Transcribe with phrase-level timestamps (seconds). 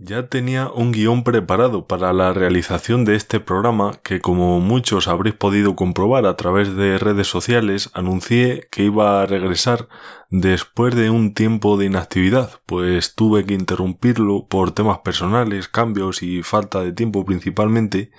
[0.00, 5.34] Ya tenía un guion preparado para la realización de este programa que como muchos habréis
[5.34, 9.88] podido comprobar a través de redes sociales anuncié que iba a regresar
[10.30, 16.44] después de un tiempo de inactividad, pues tuve que interrumpirlo por temas personales, cambios y
[16.44, 18.12] falta de tiempo principalmente,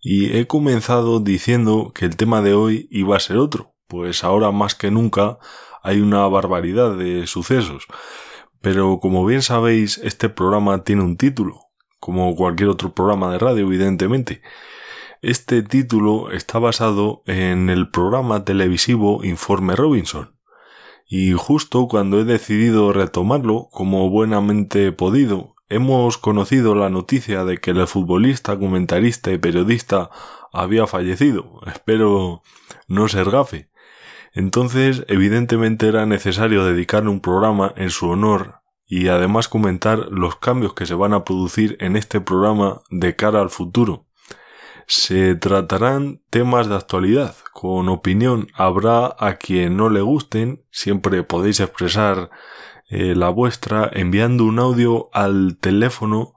[0.00, 4.50] y he comenzado diciendo que el tema de hoy iba a ser otro, pues ahora
[4.50, 5.38] más que nunca
[5.84, 7.86] hay una barbaridad de sucesos.
[8.64, 11.66] Pero como bien sabéis, este programa tiene un título,
[12.00, 14.40] como cualquier otro programa de radio, evidentemente.
[15.20, 20.38] Este título está basado en el programa televisivo Informe Robinson.
[21.06, 27.58] Y justo cuando he decidido retomarlo, como buenamente he podido, hemos conocido la noticia de
[27.58, 30.08] que el futbolista, comentarista y periodista
[30.54, 31.60] había fallecido.
[31.66, 32.40] Espero
[32.88, 33.68] no ser gafe.
[34.34, 40.74] Entonces, evidentemente era necesario dedicarle un programa en su honor y además comentar los cambios
[40.74, 44.08] que se van a producir en este programa de cara al futuro.
[44.88, 51.60] Se tratarán temas de actualidad, con opinión habrá a quien no le gusten, siempre podéis
[51.60, 52.28] expresar
[52.88, 56.34] eh, la vuestra enviando un audio al teléfono,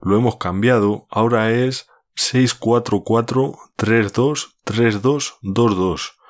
[0.00, 6.23] lo hemos cambiado, ahora es 644 32 3222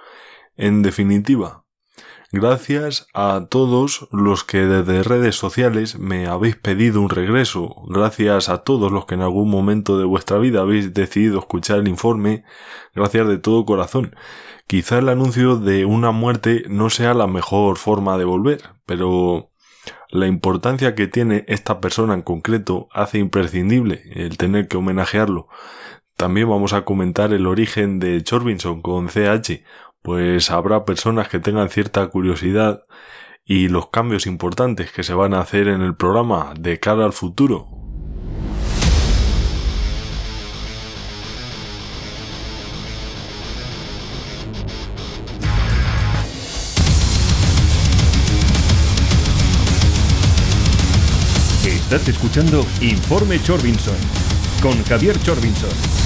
[0.56, 1.64] en definitiva,
[2.32, 8.58] gracias a todos los que desde redes sociales me habéis pedido un regreso, gracias a
[8.58, 12.44] todos los que en algún momento de vuestra vida habéis decidido escuchar el informe,
[12.94, 14.14] gracias de todo corazón.
[14.66, 19.50] Quizá el anuncio de una muerte no sea la mejor forma de volver, pero
[20.08, 25.48] la importancia que tiene esta persona en concreto hace imprescindible el tener que homenajearlo.
[26.16, 29.64] También vamos a comentar el origen de Chorbinson con CH,
[30.04, 32.82] pues habrá personas que tengan cierta curiosidad
[33.42, 37.14] y los cambios importantes que se van a hacer en el programa de cara al
[37.14, 37.68] futuro.
[51.64, 53.96] Estás escuchando Informe Chorbinson
[54.60, 56.03] con Javier Chorbinson.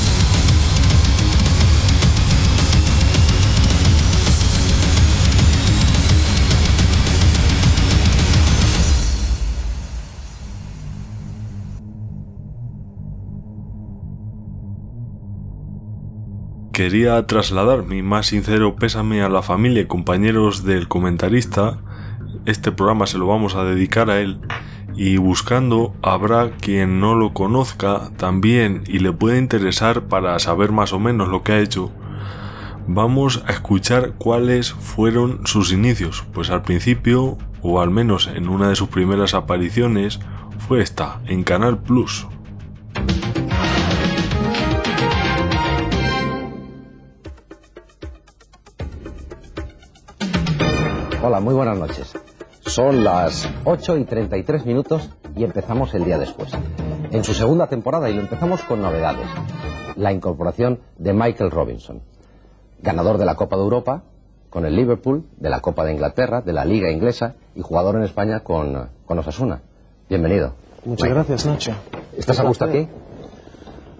[16.78, 21.78] Quería trasladar mi más sincero pésame a la familia y compañeros del comentarista.
[22.46, 24.38] Este programa se lo vamos a dedicar a él.
[24.94, 30.92] Y buscando habrá quien no lo conozca también y le pueda interesar para saber más
[30.92, 31.90] o menos lo que ha hecho.
[32.86, 38.68] Vamos a escuchar cuáles fueron sus inicios, pues al principio, o al menos en una
[38.68, 40.20] de sus primeras apariciones,
[40.68, 42.28] fue esta, en Canal Plus.
[51.28, 52.14] Hola, muy buenas noches.
[52.60, 56.50] Son las 8 y 33 minutos y empezamos el día después.
[57.10, 59.28] En su segunda temporada y lo empezamos con novedades.
[59.96, 62.00] La incorporación de Michael Robinson,
[62.80, 64.04] ganador de la Copa de Europa
[64.48, 68.04] con el Liverpool, de la Copa de Inglaterra, de la Liga Inglesa y jugador en
[68.04, 69.60] España con, con Osasuna.
[70.08, 70.54] Bienvenido.
[70.86, 71.72] Muchas gracias, Nacho.
[72.16, 72.88] ¿Estás a gusto aquí?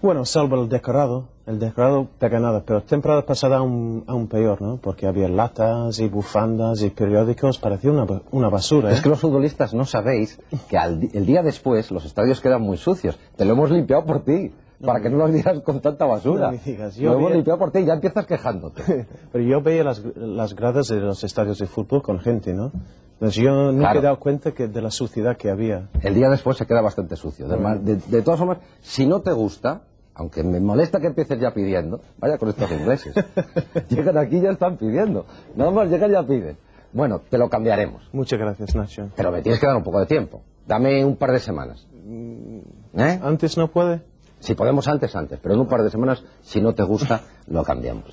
[0.00, 1.28] Bueno, salvo el decorado.
[1.44, 4.76] El decorado pega nada, pero temporada pasada aún, aún peor, ¿no?
[4.76, 8.92] Porque había latas y bufandas y periódicos, parecía una, una basura.
[8.92, 9.03] Es ¿eh?
[9.03, 10.38] que los futbolistas no sabéis
[10.69, 13.19] que al el día después los estadios quedan muy sucios.
[13.37, 14.53] Te lo hemos limpiado por ti,
[14.84, 16.47] para que no los digas con tanta basura.
[16.47, 19.06] No me digas, yo lo hemos limpiado por ti y ya empiezas quejándote.
[19.32, 22.70] Pero yo veía las, las gradas de los estadios de fútbol con gente, ¿no?
[23.21, 23.99] Entonces yo nunca Claro.
[23.99, 25.89] he dado cuenta que de la suciedad que había.
[26.03, 27.49] el día después se queda bastante sucio.
[27.49, 29.83] De, ma- de- todas formas, si no te gusta,
[30.15, 33.15] aunque me molesta que empieces ya pidiendo, vaya con estos ingleses.
[33.89, 35.27] llegan aquí y ya están pidiendo.
[35.56, 36.56] Nada más llegan y ya piden.
[36.93, 38.09] Bueno, te lo cambiaremos.
[38.12, 39.11] Muchas gracias, Nacho.
[39.17, 40.43] Pero me tienes que dar un poco de tiempo.
[40.67, 41.87] Dame un par de semanas.
[42.97, 43.21] ¿Eh?
[43.23, 44.03] ¿Antes no puede?
[44.41, 45.38] Si podemos antes, antes.
[45.43, 48.05] Pero en un par de semanas, si no te gusta, lo cambiamos.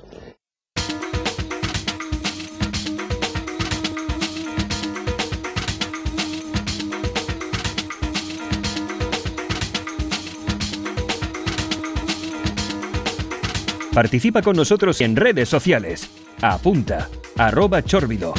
[13.96, 16.10] Participa con nosotros en redes sociales.
[16.42, 17.08] Apunta,
[17.38, 18.34] arroba chórbido.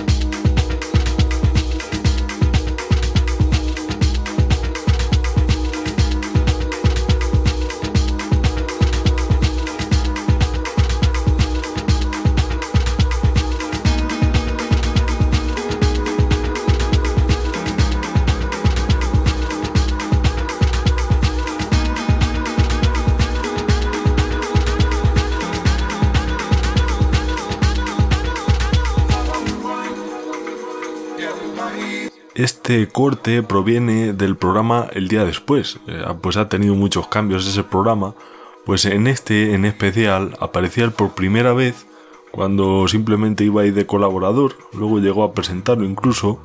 [32.69, 37.63] Este corte proviene del programa El día después, eh, pues ha tenido muchos cambios ese
[37.63, 38.17] programa,
[38.65, 41.87] pues en este en especial aparecía por primera vez
[42.33, 46.41] cuando simplemente iba ahí de colaborador, luego llegó a presentarlo incluso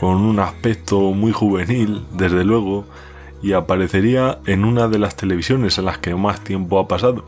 [0.00, 2.84] con un aspecto muy juvenil, desde luego,
[3.40, 7.24] y aparecería en una de las televisiones en las que más tiempo ha pasado.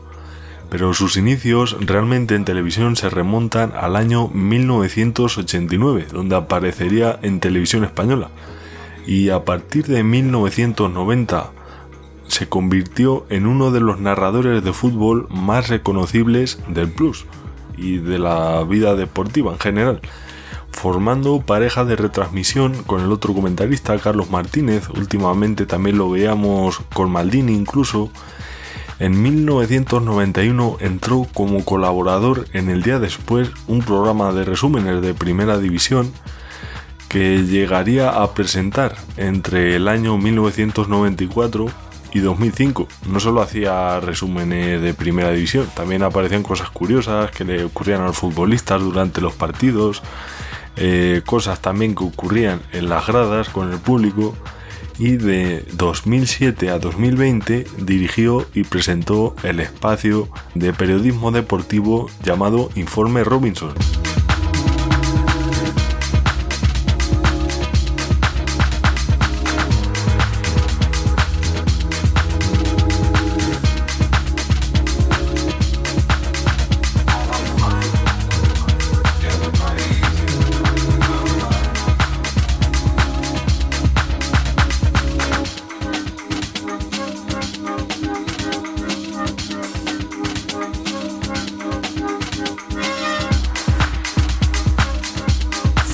[0.69, 7.83] Pero sus inicios realmente en televisión se remontan al año 1989, donde aparecería en televisión
[7.83, 8.29] española.
[9.05, 11.51] Y a partir de 1990
[12.27, 17.25] se convirtió en uno de los narradores de fútbol más reconocibles del Plus
[17.77, 20.01] y de la vida deportiva en general,
[20.71, 27.11] formando pareja de retransmisión con el otro comentarista, Carlos Martínez, últimamente también lo veíamos con
[27.11, 28.09] Maldini incluso.
[28.97, 35.57] En 1991 entró como colaborador en el día después un programa de resúmenes de primera
[35.57, 36.13] división
[37.09, 41.67] que llegaría a presentar entre el año 1994
[42.13, 42.87] y 2005.
[43.09, 48.07] No solo hacía resúmenes de primera división, también aparecían cosas curiosas que le ocurrían a
[48.07, 50.01] los futbolistas durante los partidos,
[50.77, 54.35] eh, cosas también que ocurrían en las gradas con el público.
[54.97, 63.23] Y de 2007 a 2020 dirigió y presentó el espacio de periodismo deportivo llamado Informe
[63.23, 63.73] Robinson.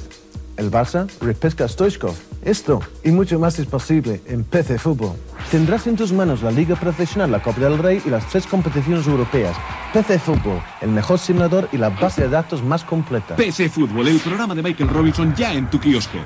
[0.57, 2.15] El Barça repesca a Stoichkov.
[2.43, 5.15] Esto y mucho más es posible en PC Fútbol.
[5.51, 9.07] Tendrás en tus manos la Liga Profesional, la Copa del Rey y las tres competiciones
[9.07, 9.55] europeas.
[9.93, 13.37] PC Fútbol, el mejor simulador y la base de datos más completa.
[13.37, 16.17] PC Fútbol, el programa de Michael Robinson ya en tu kiosco.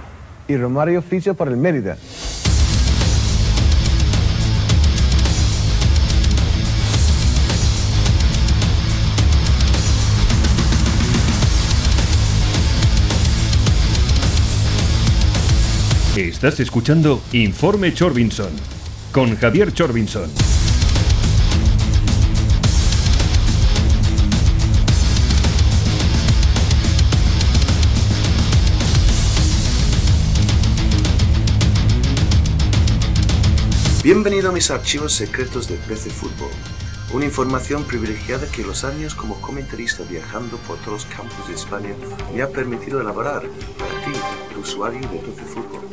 [0.48, 1.98] Y Romario Ficho por el Mérida.
[16.16, 18.81] Estás escuchando Informe Chorbinson
[19.12, 20.30] con Javier Chorbinson.
[34.04, 36.50] Bienvenido a mis archivos secretos de PC Fútbol,
[37.14, 41.94] una información privilegiada que los años como comentarista viajando por todos los campos de España
[42.34, 43.44] me ha permitido elaborar
[43.78, 44.20] para ti,
[44.52, 45.91] el usuario de PC Fútbol.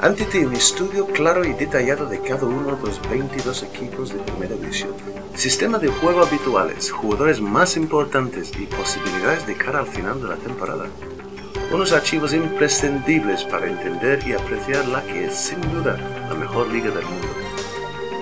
[0.00, 4.54] Ante un estudio claro y detallado de cada uno de los 22 equipos de primera
[4.54, 4.92] división,
[5.34, 10.36] sistema de juego habituales, jugadores más importantes y posibilidades de cara al final de la
[10.36, 10.86] temporada.
[11.72, 15.96] Unos archivos imprescindibles para entender y apreciar la que es sin duda
[16.28, 17.28] la mejor liga del mundo.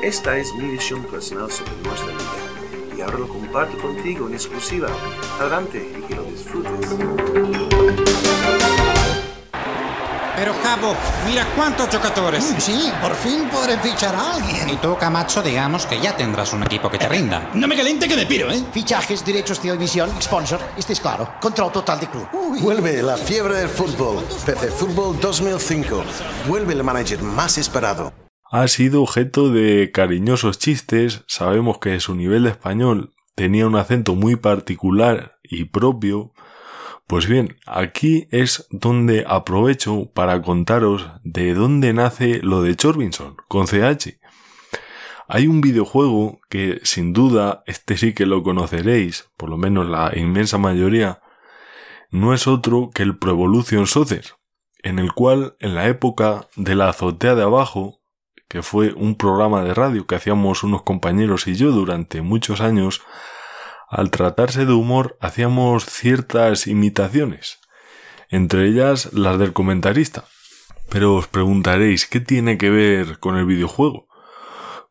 [0.02, 4.88] Esta es mi visión personal sobre nuestra liga y ahora lo comparto contigo en exclusiva.
[5.38, 8.05] Adelante y que lo disfrutes.
[10.36, 10.94] Pero Cabo,
[11.26, 12.52] mira cuántos jugadores.
[12.52, 14.68] Mm, sí, por fin podré fichar a alguien.
[14.68, 17.50] Y tú, Camacho, digamos que ya tendrás un equipo que te rinda.
[17.54, 18.62] No me caliente que me piro, ¿eh?
[18.70, 21.32] Fichajes, derechos de emisión, sponsor, este es claro.
[21.40, 22.28] Control total de club.
[22.60, 24.22] Vuelve la fiebre del fútbol.
[24.44, 26.04] PC Fútbol 2005.
[26.48, 28.12] Vuelve el manager más esperado.
[28.50, 31.22] Ha sido objeto de cariñosos chistes.
[31.26, 36.32] Sabemos que su nivel de español tenía un acento muy particular y propio
[37.06, 43.66] pues bien, aquí es donde aprovecho para contaros de dónde nace lo de Chorbinson con
[43.66, 44.18] CH.
[45.28, 50.12] Hay un videojuego que sin duda este sí que lo conoceréis, por lo menos la
[50.16, 51.20] inmensa mayoría,
[52.10, 54.24] no es otro que el Pro Evolution Soccer,
[54.82, 58.00] en el cual en la época de la azotea de abajo,
[58.48, 63.02] que fue un programa de radio que hacíamos unos compañeros y yo durante muchos años,
[63.88, 67.58] al tratarse de humor hacíamos ciertas imitaciones,
[68.28, 70.24] entre ellas las del comentarista.
[70.88, 74.06] Pero os preguntaréis, ¿qué tiene que ver con el videojuego?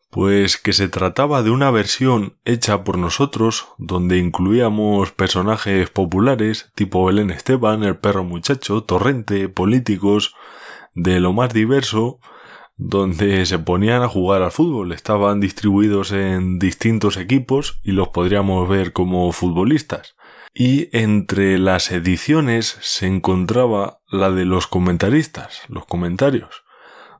[0.10, 7.06] Pues que se trataba de una versión hecha por nosotros, donde incluíamos personajes populares, tipo
[7.06, 10.34] Belén Esteban, el perro muchacho, Torrente, políticos,
[10.94, 12.20] de lo más diverso,
[12.78, 14.92] donde se ponían a jugar al fútbol.
[14.92, 20.16] Estaban distribuidos en distintos equipos y los podríamos ver como futbolistas.
[20.54, 26.64] Y entre las ediciones se encontraba la de los comentaristas, los comentarios,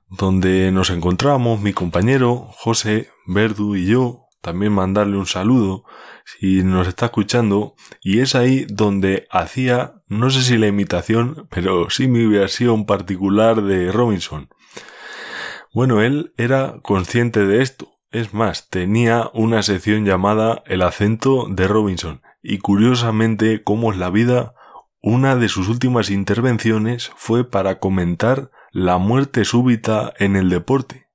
[0.10, 5.84] donde nos encontramos mi compañero José Verdu y yo, también mandarle un saludo
[6.24, 11.90] si nos está escuchando, y es ahí donde hacía, no sé si la imitación, pero
[11.90, 14.50] sí mi versión particular de Robinson.
[15.76, 17.90] Bueno, él era consciente de esto.
[18.10, 22.22] Es más, tenía una sección llamada El acento de Robinson.
[22.42, 24.54] Y curiosamente, como es la vida,
[25.02, 31.10] una de sus últimas intervenciones fue para comentar la muerte súbita en el deporte.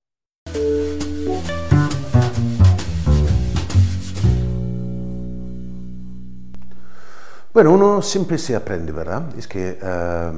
[7.54, 9.24] Bueno, uno siempre se aprende, ¿verdad?
[9.38, 10.32] Es que eh,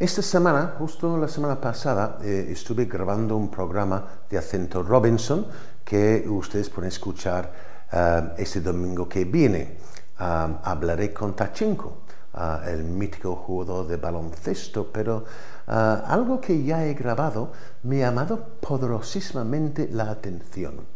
[0.00, 5.44] esta semana, justo la semana pasada, eh, estuve grabando un programa de acento Robinson
[5.84, 7.52] que ustedes pueden escuchar
[7.90, 9.76] eh, este domingo que viene.
[10.20, 12.02] Ah, hablaré con Tachenko,
[12.34, 15.24] ah, el mítico jugador de baloncesto, pero
[15.66, 17.50] ah, algo que ya he grabado
[17.82, 20.86] me ha llamado poderosísimamente la atención.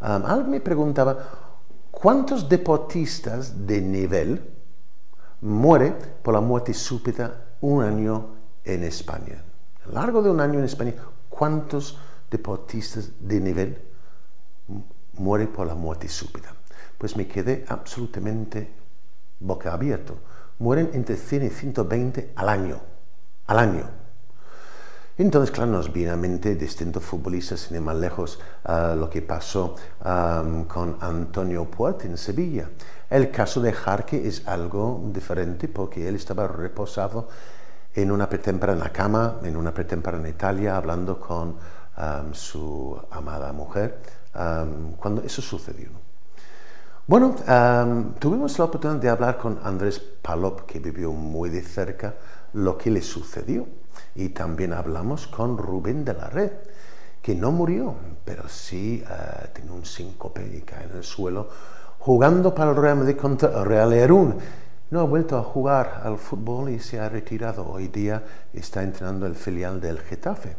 [0.00, 1.16] alguien me preguntaba,
[1.92, 4.50] ¿cuántos deportistas de nivel
[5.42, 5.94] muere
[6.24, 8.26] por la muerte súbita un año
[8.64, 9.42] en España.
[9.90, 10.94] Largo de un año en España,
[11.28, 11.98] ¿cuántos
[12.30, 13.82] deportistas de nivel
[15.14, 16.54] mueren por la muerte súbita?
[16.98, 18.68] Pues me quedé absolutamente
[19.40, 20.18] boca abierto.
[20.58, 22.80] Mueren entre 100 y 120 al año.
[23.46, 24.02] Al año.
[25.18, 29.76] Entonces, claro, nos viene a mente distintos futbolistas, sin más lejos, ah, lo que pasó
[30.00, 32.70] con Antonio Puerta en Sevilla.
[33.10, 37.28] El caso de Jarque es algo diferente porque él estaba reposado
[37.94, 44.00] en una la cama, en una pretemporada en Italia, hablando con um, su amada mujer,
[44.34, 45.88] um, cuando eso sucedió.
[47.06, 52.14] Bueno, um, tuvimos la oportunidad de hablar con Andrés Palop, que vivió muy de cerca
[52.54, 53.66] lo que le sucedió.
[54.14, 56.52] Y también hablamos con Rubén de la Red,
[57.20, 57.94] que no murió,
[58.24, 61.48] pero sí uh, tiene un síncope y cae en el suelo
[61.98, 64.36] jugando para el Real Madrid contra el Real Erún
[64.92, 67.66] no ha vuelto a jugar al fútbol y se ha retirado.
[67.66, 68.22] Hoy día
[68.52, 70.54] está entrenando el filial del Getafe.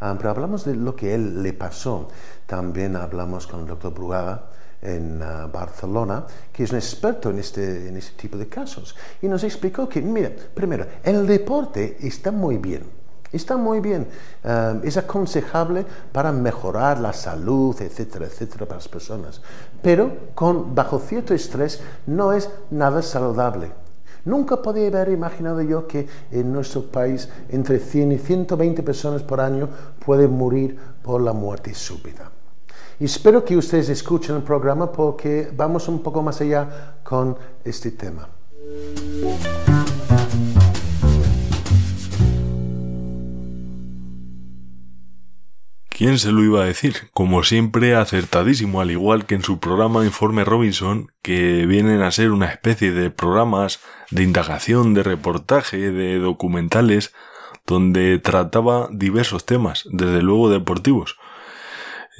[0.00, 2.08] Ah, pero hablamos de lo que él le pasó.
[2.44, 4.44] También hablamos con el doctor Brugaga
[4.82, 8.94] en ah, Barcelona, que es un experto en este, en este tipo de casos.
[9.22, 12.97] Y nos explicó que, mira, primero, el deporte está muy bien.
[13.32, 14.08] Está muy bien,
[14.44, 19.40] ah, es aconsejable para mejorar la salud, etcétera, etcétera, para las personas
[19.82, 23.70] pero con, bajo cierto estrés no es nada saludable.
[24.24, 29.40] Nunca podía haber imaginado yo que en nuestro país entre 100 y 120 personas por
[29.40, 29.68] año
[30.04, 32.30] pueden morir por la muerte súbita.
[33.00, 37.92] Y espero que ustedes escuchen el programa porque vamos un poco más allá con este
[37.92, 38.28] tema.
[45.98, 47.10] ¿Quién se lo iba a decir?
[47.12, 52.30] Como siempre, acertadísimo, al igual que en su programa Informe Robinson, que vienen a ser
[52.30, 53.80] una especie de programas
[54.12, 57.12] de indagación, de reportaje, de documentales,
[57.66, 61.16] donde trataba diversos temas, desde luego deportivos.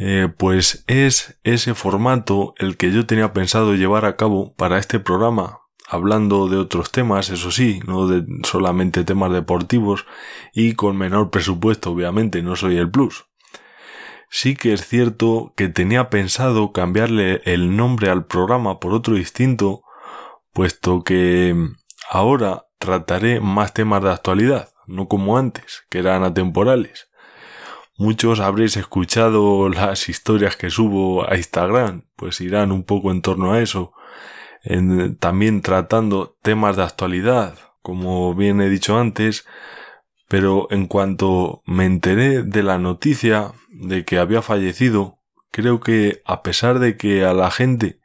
[0.00, 4.98] Eh, pues es ese formato el que yo tenía pensado llevar a cabo para este
[4.98, 10.04] programa, hablando de otros temas, eso sí, no de solamente temas deportivos
[10.52, 13.27] y con menor presupuesto, obviamente, no soy el plus.
[14.30, 19.82] Sí que es cierto que tenía pensado cambiarle el nombre al programa por otro distinto,
[20.52, 21.56] puesto que
[22.10, 27.08] ahora trataré más temas de actualidad, no como antes, que eran atemporales.
[27.96, 33.52] Muchos habréis escuchado las historias que subo a Instagram, pues irán un poco en torno
[33.52, 33.92] a eso,
[35.18, 39.46] también tratando temas de actualidad, como bien he dicho antes,
[40.28, 45.18] pero en cuanto me enteré de la noticia de que había fallecido,
[45.50, 47.98] creo que a pesar de que a la gente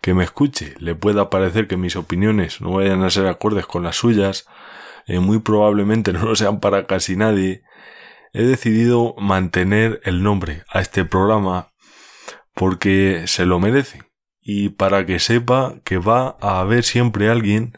[0.00, 3.82] que me escuche le pueda parecer que mis opiniones no vayan a ser acordes con
[3.82, 4.46] las suyas,
[5.06, 7.62] eh, muy probablemente no lo sean para casi nadie,
[8.32, 11.72] he decidido mantener el nombre a este programa
[12.54, 14.02] porque se lo merece.
[14.40, 17.76] Y para que sepa que va a haber siempre alguien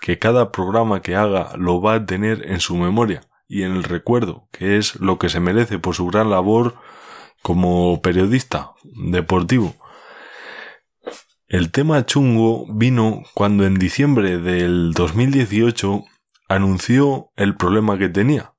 [0.00, 3.22] que cada programa que haga lo va a tener en su memoria
[3.52, 6.74] y en el recuerdo, que es lo que se merece por su gran labor
[7.42, 9.74] como periodista deportivo.
[11.48, 16.02] El tema chungo vino cuando en diciembre del 2018
[16.48, 18.54] anunció el problema que tenía.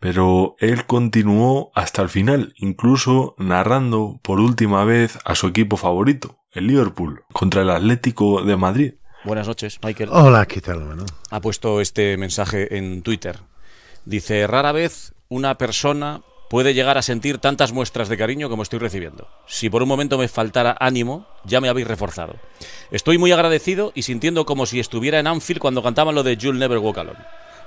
[0.00, 6.40] Pero él continuó hasta el final, incluso narrando por última vez a su equipo favorito,
[6.50, 8.94] el Liverpool contra el Atlético de Madrid.
[9.24, 10.10] Buenas noches, Michael.
[10.12, 11.06] Hola, ¿qué tal, hermano?
[11.30, 13.38] Ha puesto este mensaje en Twitter.
[14.06, 18.78] Dice, rara vez una persona puede llegar a sentir tantas muestras de cariño como estoy
[18.78, 19.28] recibiendo.
[19.46, 22.36] Si por un momento me faltara ánimo, ya me habéis reforzado.
[22.92, 26.56] Estoy muy agradecido y sintiendo como si estuviera en Anfield cuando cantaban lo de You'll
[26.58, 27.18] Never Walk Alone.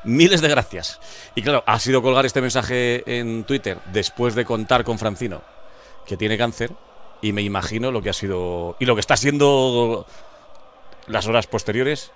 [0.05, 1.01] Miles de gracias.
[1.35, 5.41] Y claro, ha sido colgar este mensaje en Twitter después de contar con Francino
[6.07, 6.71] que tiene cáncer
[7.21, 10.07] y me imagino lo que ha sido y lo que está siendo
[11.07, 12.11] las horas posteriores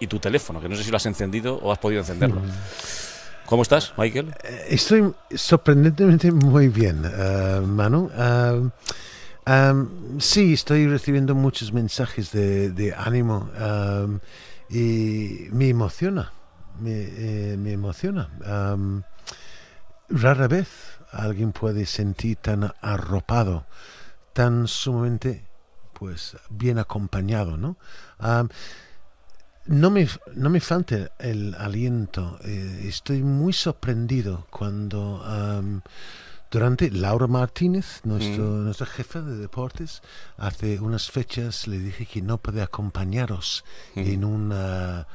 [0.00, 2.40] y tu teléfono, que no sé si lo has encendido o has podido encenderlo.
[2.40, 3.13] Mm.
[3.46, 4.34] ¿Cómo estás, Michael?
[4.42, 8.10] Eh, estoy sorprendentemente muy bien, uh, Manu.
[8.16, 8.70] Uh,
[9.50, 14.18] um, sí, estoy recibiendo muchos mensajes de, ánimo um,
[14.70, 16.32] y me emociona,
[16.80, 18.30] me, eh, emociona.
[18.46, 19.02] Um,
[20.08, 20.68] rara vez
[21.12, 23.66] alguien puede sentir tan arropado
[24.32, 25.44] tan sumamente
[25.92, 27.76] pues bien acompañado, ¿no?
[29.66, 32.38] No me, no me falta el aliento.
[32.44, 35.22] Eh, estoy muy sorprendido cuando
[36.54, 38.64] durante Laura Martínez, nuestro, mm.
[38.64, 40.02] nuestra jefa de deportes,
[40.36, 43.64] hace unas fechas le dije que no puede acompañaros
[43.96, 44.00] mm.
[44.00, 45.06] en una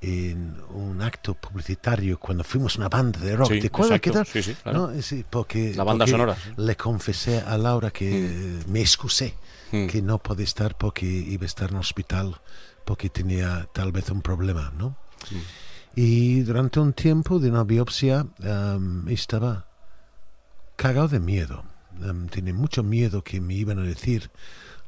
[0.00, 3.48] en un acto publicitario cuando fuimos una banda de rock.
[3.60, 4.26] ¿Te acuerdas qué tal?
[4.26, 4.90] Sí, sí, claro.
[5.02, 6.36] Sí, porque, La banda sonora.
[6.56, 8.70] Le confesé a Laura que mm.
[8.70, 9.34] me excusé,
[9.72, 9.86] mm.
[9.86, 12.40] que no podía estar porque iba a estar en el hospital,
[12.86, 14.96] porque tenía tal vez un problema, ¿no?
[15.94, 18.26] Y durante un tiempo de una biopsia
[19.08, 19.66] estaba
[20.76, 21.64] cagado de miedo.
[22.30, 24.30] tenía mucho miedo que me iban a decir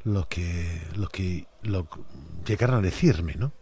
[0.04, 1.88] lo que, lo que lo,
[2.46, 3.52] llegaran a decirme, ¿no?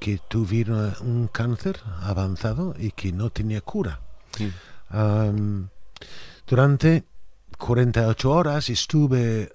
[0.00, 4.00] que tuvieron un cáncer avanzado y que no tenía cura.
[6.46, 7.04] durante
[7.56, 9.52] 48 horas estuve,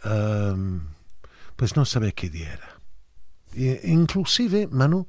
[1.58, 2.81] pues no sabía qué día era.
[3.56, 5.08] Inclusive, Manu,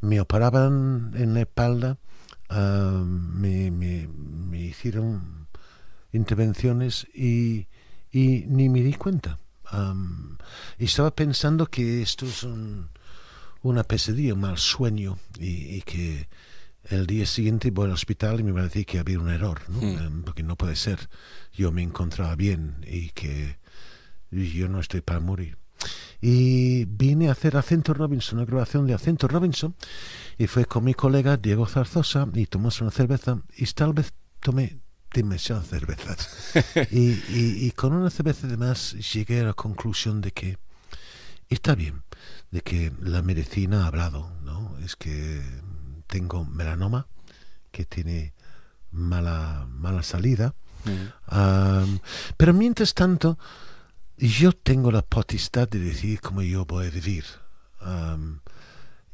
[0.00, 1.98] me operaban en la espalda,
[2.50, 5.48] me, me, hicieron
[6.12, 7.66] intervenciones y,
[8.10, 9.38] y, ni me di cuenta.
[10.78, 12.88] estaba pensando que esto es un
[13.62, 16.28] una pesadilla, un mal sueño y, que
[16.84, 19.60] el día siguiente voy al hospital y me va a decir que había un error,
[19.68, 19.80] ¿no?
[19.80, 20.22] Hmm.
[20.22, 21.10] Porque no puede ser.
[21.52, 23.58] Yo me encontraba bien y que
[24.30, 25.58] yo no estoy para morir.
[26.20, 29.74] Y vine a hacer Acento Robinson, una grabación de Acento Robinson,
[30.36, 34.78] y fue con mi colega Diego Zarzosa y tomamos una cerveza y tal vez tomé
[35.12, 36.52] demasiadas cervezas.
[36.90, 40.58] y, y, y con una cerveza de más llegué a la conclusión de que
[41.48, 42.02] está bien,
[42.50, 44.76] de que la medicina ha hablado, ¿no?
[44.84, 45.42] Es que
[46.06, 47.06] tengo melanoma,
[47.70, 48.34] que tiene
[48.90, 50.54] mala, mala salida.
[50.82, 51.98] Mm.
[52.38, 53.38] pero mientras tanto,
[54.20, 57.24] yo tengo la potestad de decir cómo yo voy a vivir.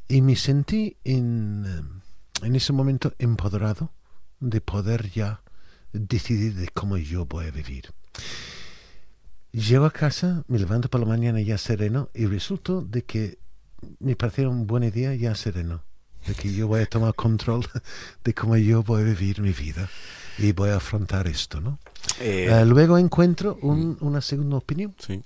[0.09, 2.01] y me sentí en,
[2.41, 3.91] en ese momento empoderado
[4.39, 5.41] de poder ya
[5.93, 7.93] decidir de cómo yo voy a vivir.
[9.53, 13.39] Llego a casa, me levanto por la mañana ya sereno y resulta de que
[13.99, 15.83] me pareció un buen día ya sereno,
[16.27, 17.65] de que yo voy a tomar control
[18.25, 19.89] de cómo yo voy a vivir mi vida
[20.37, 21.79] y voy a afrontar esto, ¿no?
[22.19, 24.95] Eh, eh, luego encuentro una segunda opinión.
[24.99, 25.23] Sí.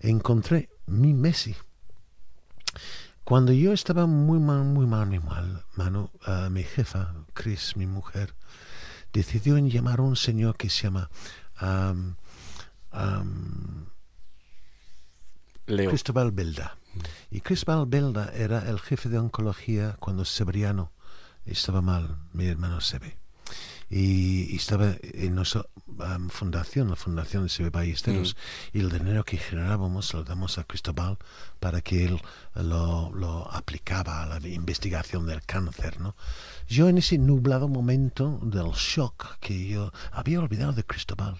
[0.00, 1.54] Encontré mi Messi.
[3.24, 7.86] Cuando yo estaba muy mal, muy mal, muy mal, mano, uh, mi jefa, Chris, mi
[7.86, 8.34] mujer,
[9.14, 11.08] decidió en llamar a un señor que se llama
[11.62, 12.16] um,
[12.92, 13.86] um,
[15.66, 15.88] Leo.
[15.88, 16.76] Cristóbal Belda.
[17.30, 20.92] Y Cristóbal Belda era el jefe de oncología cuando Severiano
[21.46, 23.23] estaba mal, mi hermano Sebe.
[23.96, 28.36] Y, y estaba en nuestra um, fundación, la Fundación de Sebe Ballesteros,
[28.72, 31.16] y el dinero que generábamos lo damos a Cristóbal
[31.60, 32.20] para que él
[32.56, 36.16] lo, lo aplicaba a la investigación del cáncer, ¿no?
[36.66, 41.36] Yo en ese nublado momento del shock que yo había olvidado de Cristóbal.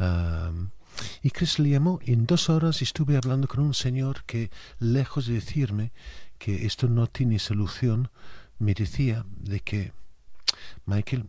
[0.00, 0.70] Um,
[1.22, 5.28] y Chris le llamó y en dos horas estuve hablando con un señor que, lejos
[5.28, 5.92] de decirme
[6.38, 8.10] que esto no tiene solución,
[8.58, 9.92] me decía de que,
[10.84, 11.26] Michael,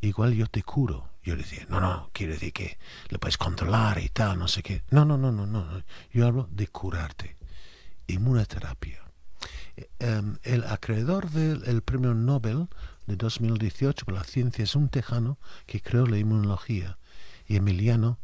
[0.00, 1.08] igual yo te curo.
[1.22, 2.78] Yo le decía, no, no, quiere decir que
[3.08, 4.84] lo puedes controlar y tal, no sé qué.
[4.90, 5.82] No, no, no, no, no.
[6.12, 7.36] Yo hablo de curarte.
[8.06, 9.02] Inmunoterapia.
[10.00, 12.68] Um, el acreedor del el premio Nobel
[13.06, 16.98] de 2018 por la ciencia es un tejano que creó la inmunología
[17.46, 18.18] y Emiliano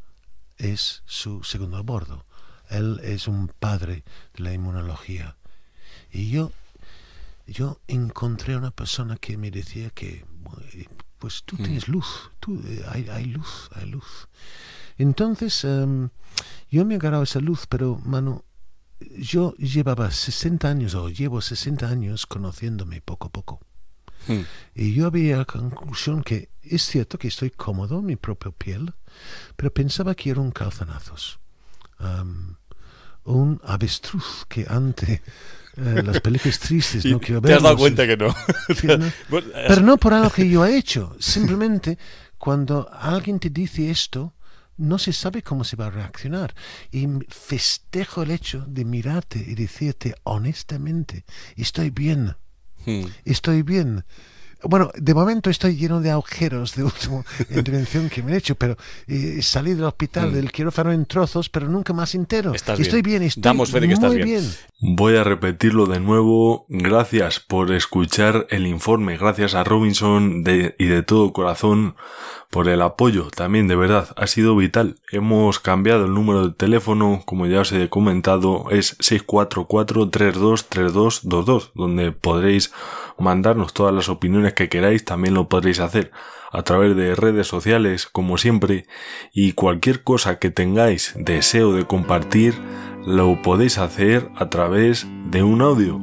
[0.59, 2.25] es su segundo a bordo.
[2.69, 4.05] Él es un padre
[4.35, 5.37] de la inmunología.
[6.11, 6.53] Y yo,
[7.47, 10.25] yo encontré una persona que me decía que,
[11.23, 14.27] pues tú tienes luz, tú, eh, hay, hay, luz, hay luz.
[14.99, 16.09] Entonces, um,
[16.69, 18.45] yo me he agarrado esa luz, pero, mano,
[19.17, 23.61] yo llevaba 60 años, o llevo 60 años conociéndome poco a poco.
[24.27, 24.41] Hmm.
[24.75, 28.93] Y yo había la conclusión que es cierto que estoy cómodo en mi propia piel,
[29.55, 31.39] pero pensaba que era un calzanazos.
[32.01, 32.57] Um,
[33.23, 35.23] un avestruz que ante
[35.77, 37.51] eh, las películas tristes no quiero ver.
[37.53, 38.35] Te has dado cuenta que no.
[39.29, 41.17] Pero no por algo que yo he hecho.
[41.19, 41.99] Simplemente
[42.39, 44.35] cuando alguien te dice esto,
[44.79, 46.55] no se sabe cómo se va a reaccionar.
[46.91, 51.25] Y festejo el hecho de mirarte y decirte honestamente,
[51.57, 52.35] estoy bien,
[52.85, 53.05] Hmm.
[53.25, 54.05] estoy bien.
[54.65, 58.77] Bueno, de momento estoy lleno de agujeros de última intervención que me he hecho, pero
[59.07, 60.35] eh, salí del hospital Hmm.
[60.35, 62.53] del quirófano en trozos, pero nunca más entero.
[62.55, 63.21] Estás estoy bien.
[63.21, 64.53] bien, estoy Damos fe de que estás bien.
[64.85, 66.67] Voy a repetirlo de nuevo.
[66.69, 69.17] Gracias por escuchar el informe.
[69.17, 71.95] Gracias a Robinson y de todo corazón
[72.51, 73.31] por el apoyo.
[73.31, 74.97] También de verdad ha sido vital.
[75.13, 82.73] Hemos cambiado el número de teléfono, como ya os he comentado, es 644-323222, donde podréis
[83.21, 85.05] mandarnos todas las opiniones que queráis.
[85.05, 86.11] También lo podréis hacer
[86.51, 88.87] a través de redes sociales, como siempre,
[89.33, 92.55] y cualquier cosa que tengáis deseo de compartir,
[93.07, 96.01] lo podéis hacer a través de un audio.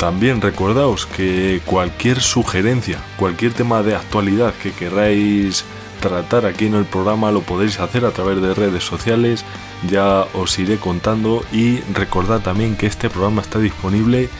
[0.00, 5.62] También recordaos que cualquier sugerencia, cualquier tema de actualidad que queráis
[6.00, 9.44] tratar aquí en el programa lo podéis hacer a través de redes sociales,
[9.86, 14.30] ya os iré contando y recordad también que este programa está disponible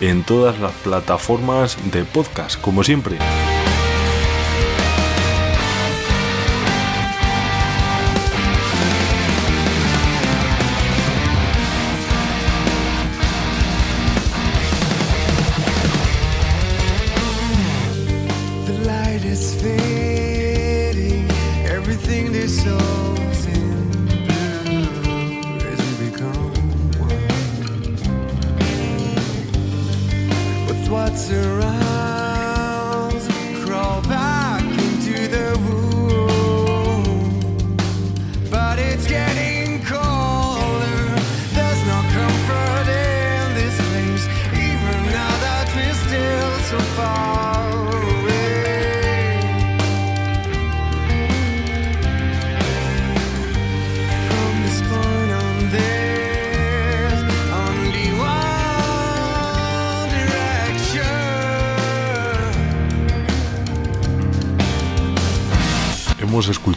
[0.00, 3.18] en todas las plataformas de podcast, como siempre.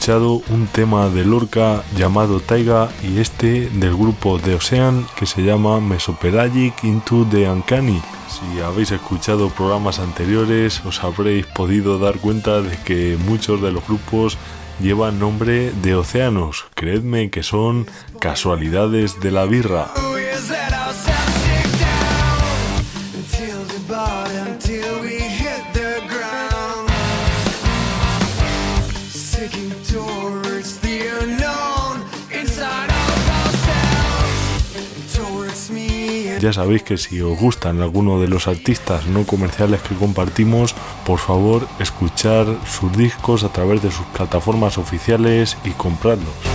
[0.08, 5.80] Un tema de Lorca llamado Taiga y este del grupo The Ocean que se llama
[5.80, 8.00] Mesopelagic into the Uncanny.
[8.30, 13.84] Si habéis escuchado programas anteriores os habréis podido dar cuenta de que muchos de los
[13.88, 14.38] grupos
[14.80, 16.68] llevan nombre de océanos.
[16.76, 17.88] Creedme que son
[18.20, 19.88] casualidades de la birra.
[36.46, 41.18] Ya sabéis que si os gustan alguno de los artistas no comerciales que compartimos, por
[41.18, 46.55] favor escuchar sus discos a través de sus plataformas oficiales y comprarlos.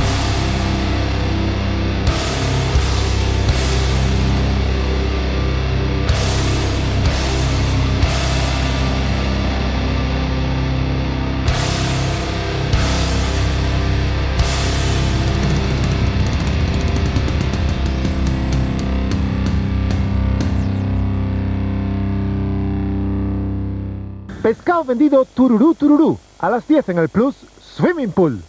[24.71, 26.17] Pescado vendido tururú tururú.
[26.39, 28.39] A las 10 en el Plus Swimming Pool.